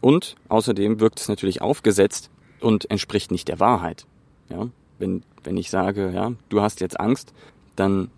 Und 0.00 0.36
außerdem 0.48 1.00
wirkt 1.00 1.20
es 1.20 1.28
natürlich 1.28 1.62
aufgesetzt 1.62 2.30
und 2.60 2.90
entspricht 2.90 3.30
nicht 3.30 3.48
der 3.48 3.60
Wahrheit. 3.60 4.06
Ja, 4.50 4.68
wenn, 4.98 5.22
wenn 5.42 5.56
ich 5.56 5.70
sage, 5.70 6.10
ja, 6.10 6.32
du 6.50 6.60
hast 6.60 6.80
jetzt 6.80 7.00
Angst, 7.00 7.32
dann 7.76 8.10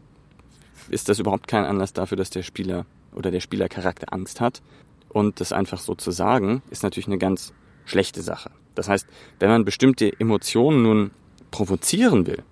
ist 0.88 1.08
das 1.08 1.18
überhaupt 1.18 1.46
kein 1.46 1.64
Anlass 1.64 1.92
dafür, 1.92 2.16
dass 2.16 2.30
der 2.30 2.42
Spieler 2.42 2.86
oder 3.14 3.30
der 3.30 3.40
Spielercharakter 3.40 4.12
Angst 4.12 4.40
hat. 4.40 4.62
Und 5.08 5.40
das 5.40 5.52
einfach 5.52 5.78
so 5.78 5.94
zu 5.94 6.10
sagen, 6.10 6.62
ist 6.70 6.82
natürlich 6.82 7.06
eine 7.06 7.18
ganz 7.18 7.52
schlechte 7.86 8.20
Sache. 8.20 8.50
Das 8.74 8.88
heißt, 8.88 9.06
wenn 9.40 9.48
man 9.48 9.64
bestimmte 9.64 10.12
Emotionen 10.20 10.82
nun 10.82 11.10
provozieren 11.50 12.26
will, 12.26 12.42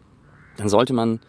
dann 0.57 0.71
sollte 0.71 0.95
man 0.95 1.21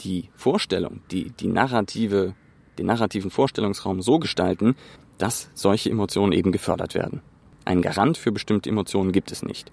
die 0.00 0.30
Vorstellung, 0.34 1.00
die, 1.10 1.30
die 1.30 1.48
narrative 1.48 2.34
den 2.78 2.86
narrativen 2.86 3.30
Vorstellungsraum 3.30 4.02
so 4.02 4.18
gestalten, 4.18 4.76
dass 5.18 5.50
solche 5.54 5.90
Emotionen 5.90 6.32
eben 6.32 6.52
gefördert 6.52 6.94
werden. 6.94 7.22
Ein 7.64 7.82
Garant 7.82 8.18
für 8.18 8.32
bestimmte 8.32 8.68
Emotionen 8.68 9.12
gibt 9.12 9.32
es 9.32 9.42
nicht. 9.42 9.72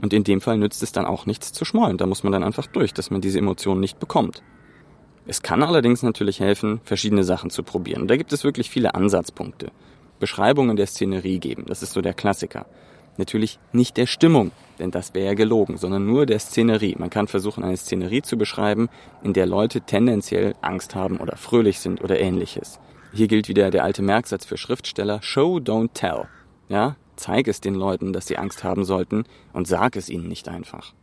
Und 0.00 0.12
in 0.12 0.24
dem 0.24 0.40
Fall 0.40 0.58
nützt 0.58 0.82
es 0.82 0.92
dann 0.92 1.06
auch 1.06 1.26
nichts 1.26 1.52
zu 1.52 1.64
schmollen. 1.64 1.98
Da 1.98 2.06
muss 2.06 2.24
man 2.24 2.32
dann 2.32 2.42
einfach 2.42 2.66
durch, 2.66 2.92
dass 2.92 3.10
man 3.10 3.20
diese 3.20 3.38
Emotionen 3.38 3.80
nicht 3.80 4.00
bekommt. 4.00 4.42
Es 5.26 5.42
kann 5.42 5.62
allerdings 5.62 6.02
natürlich 6.02 6.40
helfen, 6.40 6.80
verschiedene 6.82 7.22
Sachen 7.22 7.50
zu 7.50 7.62
probieren. 7.62 8.02
Und 8.02 8.08
da 8.08 8.16
gibt 8.16 8.32
es 8.32 8.42
wirklich 8.42 8.70
viele 8.70 8.94
Ansatzpunkte. 8.94 9.70
Beschreibungen 10.18 10.76
der 10.76 10.86
Szenerie 10.86 11.38
geben, 11.38 11.64
das 11.66 11.82
ist 11.82 11.92
so 11.92 12.00
der 12.00 12.14
Klassiker. 12.14 12.66
Natürlich 13.18 13.58
nicht 13.72 13.96
der 13.96 14.06
Stimmung, 14.06 14.52
denn 14.78 14.90
das 14.90 15.14
wäre 15.14 15.26
ja 15.26 15.34
gelogen, 15.34 15.76
sondern 15.76 16.06
nur 16.06 16.24
der 16.24 16.38
Szenerie. 16.38 16.96
Man 16.98 17.10
kann 17.10 17.28
versuchen, 17.28 17.62
eine 17.62 17.76
Szenerie 17.76 18.22
zu 18.22 18.38
beschreiben, 18.38 18.88
in 19.22 19.34
der 19.34 19.46
Leute 19.46 19.82
tendenziell 19.82 20.54
Angst 20.62 20.94
haben 20.94 21.18
oder 21.18 21.36
fröhlich 21.36 21.80
sind 21.80 22.02
oder 22.02 22.18
ähnliches. 22.18 22.80
Hier 23.12 23.28
gilt 23.28 23.48
wieder 23.48 23.70
der 23.70 23.84
alte 23.84 24.02
Merksatz 24.02 24.46
für 24.46 24.56
Schriftsteller, 24.56 25.20
Show, 25.22 25.56
don't 25.56 25.90
tell. 25.92 26.28
Ja, 26.70 26.96
zeig 27.16 27.48
es 27.48 27.60
den 27.60 27.74
Leuten, 27.74 28.14
dass 28.14 28.26
sie 28.26 28.38
Angst 28.38 28.64
haben 28.64 28.84
sollten 28.84 29.24
und 29.52 29.68
sag 29.68 29.96
es 29.96 30.08
ihnen 30.08 30.28
nicht 30.28 30.48
einfach. 30.48 30.94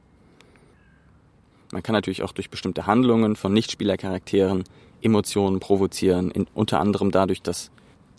Man 1.72 1.84
kann 1.84 1.94
natürlich 1.94 2.24
auch 2.24 2.32
durch 2.32 2.50
bestimmte 2.50 2.88
Handlungen 2.88 3.36
von 3.36 3.54
Nichtspielercharakteren 3.54 4.64
Emotionen 5.02 5.60
provozieren, 5.60 6.32
in, 6.32 6.48
unter 6.56 6.80
anderem 6.80 7.12
dadurch, 7.12 7.44
dass 7.44 7.70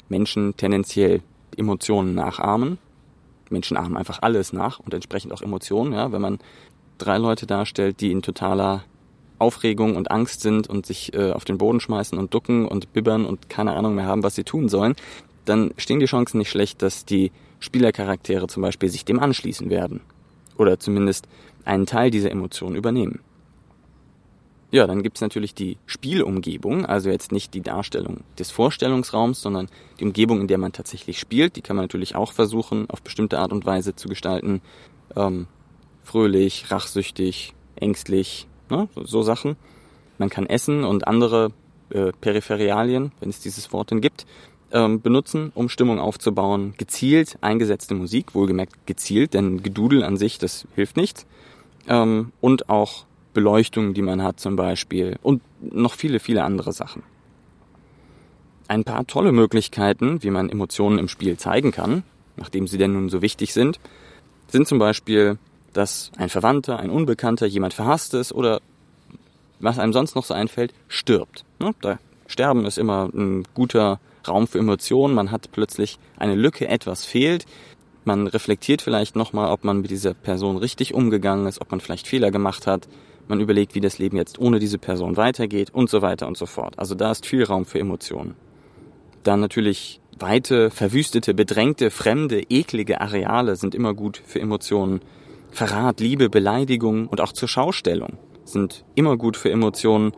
Menschen 0.09 0.57
tendenziell 0.57 1.23
Emotionen 1.57 2.15
nachahmen. 2.15 2.79
Menschen 3.51 3.77
ahmen 3.77 3.97
einfach 3.97 4.21
alles 4.23 4.53
nach 4.53 4.79
und 4.79 4.95
entsprechend 4.95 5.33
auch 5.33 5.43
Emotionen. 5.43 5.93
Ja, 5.93 6.13
wenn 6.13 6.23
man 6.23 6.39
drei 6.99 7.19
Leute 7.19 7.47
darstellt, 7.47 8.01
die 8.01 8.13
in 8.13 8.23
totaler 8.23 8.85
Aufregung 9.39 9.97
und 9.97 10.11
Angst 10.11 10.43
sind 10.43 10.69
und 10.69 10.87
sich 10.87 11.15
äh, 11.15 11.33
auf 11.33 11.45
den 11.45 11.59
Boden 11.59 11.81
schmeißen 11.81 12.19
und 12.19 12.35
ducken 12.35 12.67
und 12.67 12.93
bibbern 12.93 13.25
und 13.25 13.49
keine 13.49 13.73
Ahnung 13.73 13.95
mehr 13.95 14.05
haben, 14.05 14.23
was 14.23 14.35
sie 14.35 14.45
tun 14.45 14.69
sollen, 14.69 14.95
dann 15.47 15.73
stehen 15.79 16.01
die 16.01 16.07
Chancen 16.07 16.39
nicht 16.39 16.51
schlecht, 16.51 16.83
dass 16.83 17.07
die 17.07 17.33
Spielercharaktere 17.59 18.47
zum 18.47 18.63
Beispiel 18.63 18.89
sich 18.91 19.05
dem 19.05 19.19
anschließen 19.19 19.71
werden. 19.71 20.01
Oder 20.57 20.79
zumindest 20.79 21.27
einen 21.65 21.87
Teil 21.87 22.11
dieser 22.11 22.31
Emotionen 22.31 22.77
übernehmen. 22.77 23.21
Ja, 24.73 24.87
dann 24.87 25.03
gibt's 25.03 25.21
natürlich 25.21 25.53
die 25.55 25.79
Spielumgebung, 25.87 26.87
also 26.87 27.11
jetzt 27.11 27.33
nicht 27.33 27.55
die 27.55 27.61
Darstellung 27.61 28.19
des 28.39 28.53
Vorstellungsraums, 28.53 29.43
sondern 29.43 29.69
die 29.99 30.05
Umgebung, 30.05 30.41
in 30.41 30.47
der 30.47 30.59
man 30.59 30.73
tatsächlich 30.73 31.19
spielt. 31.19 31.57
Die 31.57 31.61
kann 31.63 31.75
man 31.75 31.85
natürlich 31.85 32.15
auch 32.15 32.33
versuchen, 32.33 32.89
auf 32.89 33.03
bestimmte 33.03 33.41
Art 33.41 33.53
und 33.53 33.67
Weise 33.67 33.97
zu 33.97 34.09
gestalten. 34.09 34.61
Ähm, 35.17 35.49
fröhlich, 36.05 36.71
rachsüchtig, 36.71 37.55
ängstlich, 37.75 38.47
ne? 38.69 38.89
so, 38.95 39.05
so 39.05 39.23
Sachen. 39.23 39.57
Man 40.19 40.31
kann 40.31 40.47
Essen 40.47 40.85
und 40.85 41.09
andere 41.09 41.51
äh, 41.91 42.13
Peripheralien, 42.21 43.11
wenn 43.19 43.31
es 43.31 43.41
dieses 43.41 43.73
Wort 43.73 43.91
denn 43.91 44.01
gibt, 44.01 44.25
ähm, 44.71 45.01
benutzen, 45.01 45.51
um 45.55 45.69
Stimmung 45.69 45.99
aufzubauen. 45.99 46.75
Gezielt 46.79 47.39
eingesetzte 47.41 47.95
Musik, 47.95 48.37
wohlgemerkt 48.37 48.87
gezielt, 48.87 49.35
denn 49.35 49.65
Gedudel 49.65 50.05
an 50.05 50.17
sich, 50.17 50.39
das 50.39 50.69
hilft 50.77 50.97
nichts. 50.97 51.27
Ähm, 51.89 52.33
und 52.41 52.69
auch 52.69 53.07
Beleuchtung, 53.33 53.95
die 53.95 54.03
man 54.03 54.23
hat 54.23 54.41
zum 54.41 54.57
Beispiel 54.57 55.17
und 55.23 55.43
noch 55.61 55.95
viele, 55.95 56.21
viele 56.21 56.45
andere 56.45 56.73
Sachen. 56.73 57.03
Ein 58.69 58.85
paar 58.85 59.07
tolle 59.07 59.33
Möglichkeiten, 59.33 60.23
wie 60.23 60.31
man 60.31 60.49
Emotionen 60.49 60.99
im 60.99 61.09
Spiel 61.09 61.37
zeigen 61.37 61.73
kann, 61.73 62.03
nachdem 62.37 62.67
sie 62.67 62.79
denn 62.79 62.93
nun 62.93 63.09
so 63.09 63.23
wichtig 63.23 63.53
sind, 63.53 63.81
sind 64.49 64.67
zum 64.67 64.79
Beispiel, 64.79 65.39
dass 65.73 66.13
ein 66.17 66.29
Verwandter, 66.29 66.79
ein 66.79 66.91
Unbekannter, 66.91 67.47
jemand 67.47 67.75
Verhasstes 67.75 68.33
oder 68.33 68.61
was 69.59 69.79
einem 69.79 69.93
sonst 69.93 70.15
noch 70.15 70.25
so 70.25 70.35
einfällt, 70.35 70.73
stirbt. 70.89 71.45
Ne? 71.59 71.75
Da 71.81 71.99
Sterben 72.27 72.65
ist 72.65 72.79
immer 72.79 73.11
ein 73.13 73.45
guter 73.55 74.01
Raum 74.27 74.47
für 74.47 74.59
Emotionen. 74.59 75.15
Man 75.15 75.31
hat 75.31 75.51
plötzlich 75.53 75.99
eine 76.17 76.37
Lücke, 76.37 76.69
etwas 76.69 77.05
fehlt. 77.05 77.45
Man 78.05 78.27
reflektiert 78.29 78.83
vielleicht 78.83 79.17
nochmal, 79.17 79.51
ob 79.51 79.65
man 79.65 79.81
mit 79.81 79.91
dieser 79.91 80.15
Person 80.15 80.57
richtig 80.57 80.95
umgegangen 80.95 81.47
ist, 81.47 81.61
ob 81.61 81.71
man 81.71 81.81
vielleicht 81.81 82.07
Fehler 82.07 82.31
gemacht 82.31 82.67
hat 82.67 82.89
man 83.31 83.41
überlegt, 83.41 83.75
wie 83.75 83.81
das 83.81 83.99
Leben 83.99 84.17
jetzt 84.17 84.39
ohne 84.39 84.59
diese 84.59 84.79
Person 84.79 85.17
weitergeht 85.17 85.71
und 85.73 85.89
so 85.89 86.03
weiter 86.03 86.27
und 86.27 86.37
so 86.37 86.47
fort. 86.47 86.79
Also 86.79 86.95
da 86.95 87.11
ist 87.11 87.25
viel 87.25 87.45
Raum 87.45 87.65
für 87.65 87.79
Emotionen. 87.79 88.35
Dann 89.23 89.41
natürlich 89.41 90.01
weite, 90.19 90.71
verwüstete, 90.71 91.33
bedrängte, 91.33 91.91
fremde, 91.91 92.43
eklige 92.51 93.01
Areale 93.01 93.57
sind 93.57 93.75
immer 93.75 93.95
gut 93.95 94.23
für 94.25 94.41
Emotionen. 94.41 95.01
Verrat, 95.51 96.01
Liebe, 96.01 96.29
Beleidigung 96.29 97.07
und 97.09 97.21
auch 97.21 97.33
zur 97.33 97.49
Schaustellung 97.49 98.19
sind 98.45 98.85
immer 98.95 99.17
gut 99.17 99.37
für 99.37 99.51
Emotionen. 99.51 100.13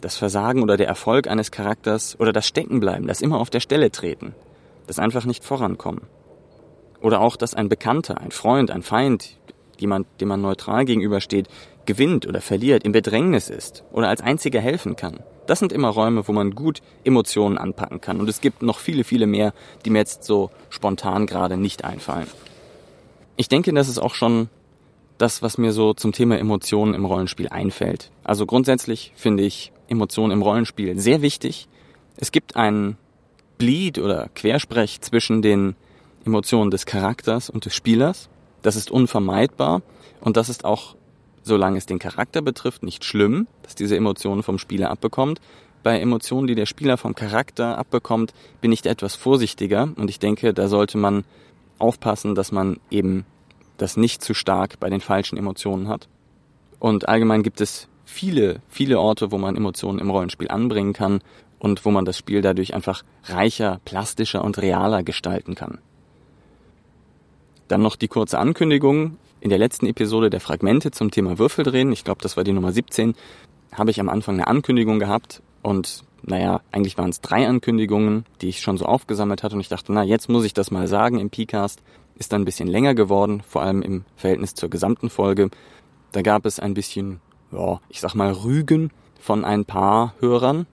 Das 0.00 0.16
Versagen 0.16 0.62
oder 0.62 0.76
der 0.76 0.88
Erfolg 0.88 1.28
eines 1.28 1.50
Charakters 1.50 2.18
oder 2.18 2.32
das 2.32 2.46
Steckenbleiben, 2.46 3.06
das 3.06 3.20
immer 3.20 3.38
auf 3.38 3.50
der 3.50 3.60
Stelle 3.60 3.90
treten, 3.90 4.34
das 4.86 4.98
einfach 4.98 5.24
nicht 5.24 5.44
vorankommen. 5.44 6.02
Oder 7.00 7.20
auch, 7.20 7.36
dass 7.36 7.54
ein 7.54 7.68
Bekannter, 7.68 8.20
ein 8.20 8.30
Freund, 8.32 8.70
ein 8.70 8.82
Feind, 8.82 9.38
jemand, 9.78 10.06
dem 10.20 10.28
man 10.28 10.40
neutral 10.40 10.84
gegenübersteht, 10.84 11.48
gewinnt 11.86 12.26
oder 12.26 12.40
verliert, 12.40 12.84
im 12.84 12.92
Bedrängnis 12.92 13.50
ist 13.50 13.84
oder 13.92 14.08
als 14.08 14.20
einziger 14.20 14.60
helfen 14.60 14.96
kann. 14.96 15.20
Das 15.46 15.58
sind 15.58 15.72
immer 15.72 15.88
Räume, 15.88 16.26
wo 16.28 16.32
man 16.32 16.54
gut 16.54 16.82
Emotionen 17.04 17.58
anpacken 17.58 18.00
kann. 18.00 18.20
Und 18.20 18.28
es 18.28 18.40
gibt 18.40 18.62
noch 18.62 18.78
viele, 18.78 19.04
viele 19.04 19.26
mehr, 19.26 19.52
die 19.84 19.90
mir 19.90 19.98
jetzt 19.98 20.24
so 20.24 20.50
spontan 20.70 21.26
gerade 21.26 21.56
nicht 21.56 21.84
einfallen. 21.84 22.28
Ich 23.36 23.48
denke, 23.48 23.72
das 23.72 23.88
ist 23.88 23.98
auch 23.98 24.14
schon 24.14 24.48
das, 25.18 25.42
was 25.42 25.58
mir 25.58 25.72
so 25.72 25.94
zum 25.94 26.12
Thema 26.12 26.38
Emotionen 26.38 26.94
im 26.94 27.04
Rollenspiel 27.04 27.48
einfällt. 27.48 28.10
Also 28.24 28.46
grundsätzlich 28.46 29.12
finde 29.16 29.42
ich 29.42 29.72
Emotionen 29.88 30.32
im 30.32 30.42
Rollenspiel 30.42 30.98
sehr 30.98 31.22
wichtig. 31.22 31.68
Es 32.16 32.32
gibt 32.32 32.56
einen 32.56 32.96
Bleed 33.58 33.98
oder 33.98 34.28
Quersprech 34.34 35.00
zwischen 35.00 35.42
den 35.42 35.76
Emotionen 36.24 36.70
des 36.70 36.86
Charakters 36.86 37.50
und 37.50 37.64
des 37.64 37.74
Spielers. 37.74 38.28
Das 38.62 38.76
ist 38.76 38.90
unvermeidbar 38.90 39.82
und 40.20 40.36
das 40.36 40.48
ist 40.48 40.64
auch 40.64 40.96
solange 41.42 41.78
es 41.78 41.86
den 41.86 41.98
Charakter 41.98 42.42
betrifft, 42.42 42.82
nicht 42.82 43.04
schlimm, 43.04 43.46
dass 43.62 43.74
diese 43.74 43.96
Emotionen 43.96 44.42
vom 44.42 44.58
Spieler 44.58 44.90
abbekommt. 44.90 45.40
Bei 45.82 45.98
Emotionen, 45.98 46.46
die 46.46 46.54
der 46.54 46.66
Spieler 46.66 46.96
vom 46.96 47.14
Charakter 47.14 47.76
abbekommt, 47.76 48.32
bin 48.60 48.72
ich 48.72 48.86
etwas 48.86 49.16
vorsichtiger 49.16 49.88
und 49.96 50.08
ich 50.08 50.18
denke, 50.18 50.54
da 50.54 50.68
sollte 50.68 50.98
man 50.98 51.24
aufpassen, 51.78 52.34
dass 52.34 52.52
man 52.52 52.78
eben 52.90 53.24
das 53.78 53.96
nicht 53.96 54.22
zu 54.22 54.34
stark 54.34 54.78
bei 54.78 54.88
den 54.88 55.00
falschen 55.00 55.36
Emotionen 55.36 55.88
hat. 55.88 56.08
Und 56.78 57.08
allgemein 57.08 57.42
gibt 57.42 57.60
es 57.60 57.88
viele, 58.04 58.60
viele 58.68 59.00
Orte, 59.00 59.32
wo 59.32 59.38
man 59.38 59.56
Emotionen 59.56 59.98
im 59.98 60.10
Rollenspiel 60.10 60.48
anbringen 60.48 60.92
kann 60.92 61.20
und 61.58 61.84
wo 61.84 61.90
man 61.90 62.04
das 62.04 62.18
Spiel 62.18 62.42
dadurch 62.42 62.74
einfach 62.74 63.02
reicher, 63.24 63.80
plastischer 63.84 64.44
und 64.44 64.58
realer 64.58 65.02
gestalten 65.02 65.54
kann. 65.54 65.78
Dann 67.68 67.82
noch 67.82 67.96
die 67.96 68.08
kurze 68.08 68.38
Ankündigung 68.38 69.16
in 69.42 69.50
der 69.50 69.58
letzten 69.58 69.86
Episode 69.86 70.30
der 70.30 70.40
Fragmente 70.40 70.92
zum 70.92 71.10
Thema 71.10 71.36
Würfeldrehen, 71.36 71.90
ich 71.90 72.04
glaube, 72.04 72.22
das 72.22 72.36
war 72.36 72.44
die 72.44 72.52
Nummer 72.52 72.72
17, 72.72 73.14
habe 73.72 73.90
ich 73.90 73.98
am 73.98 74.08
Anfang 74.08 74.36
eine 74.36 74.46
Ankündigung 74.46 75.00
gehabt 75.00 75.42
und 75.62 76.04
naja, 76.22 76.60
eigentlich 76.70 76.96
waren 76.96 77.10
es 77.10 77.20
drei 77.20 77.48
Ankündigungen, 77.48 78.24
die 78.40 78.48
ich 78.48 78.60
schon 78.60 78.78
so 78.78 78.86
aufgesammelt 78.86 79.42
hatte 79.42 79.56
und 79.56 79.60
ich 79.60 79.68
dachte, 79.68 79.92
na, 79.92 80.04
jetzt 80.04 80.28
muss 80.28 80.44
ich 80.44 80.54
das 80.54 80.70
mal 80.70 80.86
sagen 80.86 81.18
im 81.18 81.30
PCast. 81.30 81.82
Ist 82.14 82.32
dann 82.32 82.42
ein 82.42 82.44
bisschen 82.44 82.68
länger 82.68 82.94
geworden, 82.94 83.42
vor 83.48 83.62
allem 83.62 83.82
im 83.82 84.04
Verhältnis 84.14 84.54
zur 84.54 84.70
gesamten 84.70 85.10
Folge. 85.10 85.50
Da 86.12 86.22
gab 86.22 86.46
es 86.46 86.60
ein 86.60 86.74
bisschen, 86.74 87.20
ja, 87.50 87.80
ich 87.88 88.00
sag 88.00 88.14
mal, 88.14 88.30
Rügen 88.30 88.92
von 89.18 89.44
ein 89.44 89.64
paar 89.64 90.14
Hörern, 90.20 90.66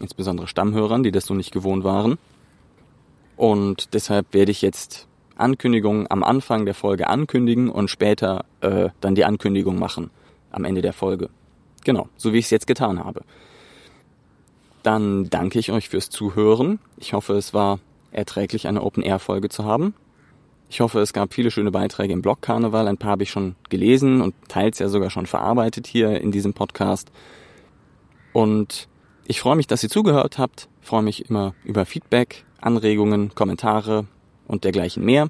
insbesondere 0.00 0.48
Stammhörern, 0.48 1.04
die 1.04 1.12
das 1.12 1.26
so 1.26 1.34
nicht 1.34 1.52
gewohnt 1.52 1.84
waren. 1.84 2.18
Und 3.36 3.94
deshalb 3.94 4.34
werde 4.34 4.50
ich 4.50 4.62
jetzt 4.62 5.06
Ankündigungen 5.36 6.10
am 6.10 6.22
Anfang 6.22 6.64
der 6.64 6.74
Folge 6.74 7.08
ankündigen 7.08 7.68
und 7.68 7.88
später 7.88 8.44
äh, 8.60 8.90
dann 9.00 9.14
die 9.14 9.24
Ankündigung 9.24 9.78
machen 9.78 10.10
am 10.50 10.64
Ende 10.64 10.82
der 10.82 10.92
Folge. 10.92 11.28
Genau, 11.84 12.08
so 12.16 12.32
wie 12.32 12.38
ich 12.38 12.46
es 12.46 12.50
jetzt 12.50 12.66
getan 12.66 13.04
habe. 13.04 13.22
Dann 14.82 15.28
danke 15.30 15.58
ich 15.58 15.72
euch 15.72 15.88
fürs 15.88 16.10
Zuhören. 16.10 16.78
Ich 16.96 17.12
hoffe, 17.12 17.34
es 17.34 17.52
war 17.52 17.80
erträglich, 18.12 18.66
eine 18.66 18.82
Open-Air-Folge 18.82 19.48
zu 19.48 19.64
haben. 19.64 19.94
Ich 20.68 20.80
hoffe, 20.80 21.00
es 21.00 21.12
gab 21.12 21.32
viele 21.32 21.50
schöne 21.50 21.70
Beiträge 21.70 22.12
im 22.12 22.22
Blog 22.22 22.42
Karneval. 22.42 22.88
Ein 22.88 22.96
paar 22.96 23.12
habe 23.12 23.22
ich 23.22 23.30
schon 23.30 23.54
gelesen 23.68 24.20
und 24.20 24.34
teils 24.48 24.78
ja 24.78 24.88
sogar 24.88 25.10
schon 25.10 25.26
verarbeitet 25.26 25.86
hier 25.86 26.20
in 26.20 26.32
diesem 26.32 26.54
Podcast. 26.54 27.12
Und 28.32 28.88
ich 29.26 29.40
freue 29.40 29.56
mich, 29.56 29.66
dass 29.66 29.82
ihr 29.82 29.90
zugehört 29.90 30.38
habt. 30.38 30.68
Ich 30.82 30.88
freue 30.88 31.02
mich 31.02 31.28
immer 31.30 31.54
über 31.64 31.86
Feedback, 31.86 32.44
Anregungen, 32.60 33.34
Kommentare, 33.34 34.06
und 34.46 34.64
dergleichen 34.64 35.04
mehr. 35.04 35.28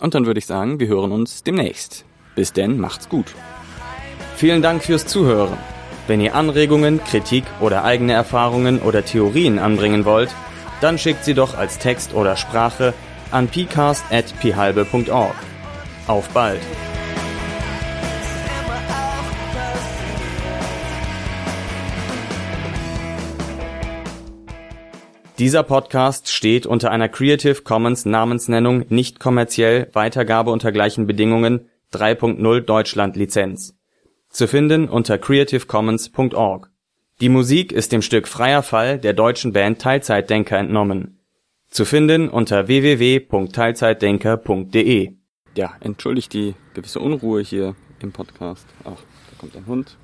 Und 0.00 0.14
dann 0.14 0.26
würde 0.26 0.38
ich 0.38 0.46
sagen, 0.46 0.80
wir 0.80 0.88
hören 0.88 1.12
uns 1.12 1.42
demnächst. 1.42 2.04
Bis 2.34 2.52
denn, 2.52 2.78
macht's 2.78 3.08
gut. 3.08 3.34
Vielen 4.36 4.62
Dank 4.62 4.82
fürs 4.82 5.06
Zuhören. 5.06 5.56
Wenn 6.06 6.20
ihr 6.20 6.34
Anregungen, 6.34 7.02
Kritik 7.04 7.44
oder 7.60 7.84
eigene 7.84 8.12
Erfahrungen 8.12 8.80
oder 8.80 9.04
Theorien 9.04 9.58
anbringen 9.58 10.04
wollt, 10.04 10.34
dann 10.80 10.98
schickt 10.98 11.24
sie 11.24 11.34
doch 11.34 11.56
als 11.56 11.78
Text 11.78 12.14
oder 12.14 12.36
Sprache 12.36 12.92
an 13.30 13.48
pcast.phalbe.org. 13.48 15.36
Auf 16.08 16.28
bald! 16.30 16.60
Dieser 25.42 25.64
Podcast 25.64 26.30
steht 26.30 26.66
unter 26.66 26.92
einer 26.92 27.08
Creative 27.08 27.62
Commons 27.62 28.04
Namensnennung 28.04 28.84
nicht 28.90 29.18
kommerziell 29.18 29.88
Weitergabe 29.92 30.52
unter 30.52 30.70
gleichen 30.70 31.08
Bedingungen 31.08 31.68
3.0 31.92 32.60
Deutschland 32.60 33.16
Lizenz. 33.16 33.76
Zu 34.30 34.46
finden 34.46 34.88
unter 34.88 35.18
creativecommons.org. 35.18 36.70
Die 37.20 37.28
Musik 37.28 37.72
ist 37.72 37.90
dem 37.90 38.02
Stück 38.02 38.28
Freier 38.28 38.62
Fall 38.62 39.00
der 39.00 39.14
deutschen 39.14 39.52
Band 39.52 39.82
Teilzeitdenker 39.82 40.58
entnommen. 40.58 41.18
Zu 41.70 41.86
finden 41.86 42.28
unter 42.28 42.68
www.teilzeitdenker.de. 42.68 45.12
Ja, 45.56 45.72
entschuldigt 45.80 46.34
die 46.34 46.54
gewisse 46.74 47.00
Unruhe 47.00 47.42
hier 47.42 47.74
im 47.98 48.12
Podcast. 48.12 48.64
Ach, 48.84 48.92
da 48.92 49.36
kommt 49.40 49.56
ein 49.56 49.66
Hund. 49.66 49.96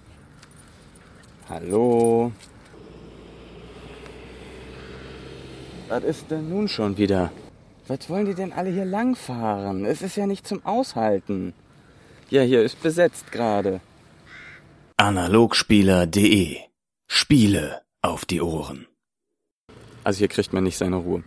Hallo. 1.48 2.32
Was 5.88 6.04
ist 6.04 6.30
denn 6.30 6.50
nun 6.50 6.68
schon 6.68 6.98
wieder? 6.98 7.32
Was 7.86 8.10
wollen 8.10 8.26
die 8.26 8.34
denn 8.34 8.52
alle 8.52 8.70
hier 8.70 8.84
langfahren? 8.84 9.86
Es 9.86 10.02
ist 10.02 10.16
ja 10.16 10.26
nicht 10.26 10.46
zum 10.46 10.64
Aushalten. 10.66 11.54
Ja, 12.28 12.42
hier 12.42 12.62
ist 12.62 12.82
besetzt 12.82 13.32
gerade. 13.32 13.80
Analogspieler.de 14.98 16.58
Spiele 17.06 17.80
auf 18.02 18.26
die 18.26 18.42
Ohren. 18.42 18.86
Also 20.04 20.18
hier 20.18 20.28
kriegt 20.28 20.52
man 20.52 20.64
nicht 20.64 20.76
seine 20.76 20.96
Ruhe. 20.96 21.22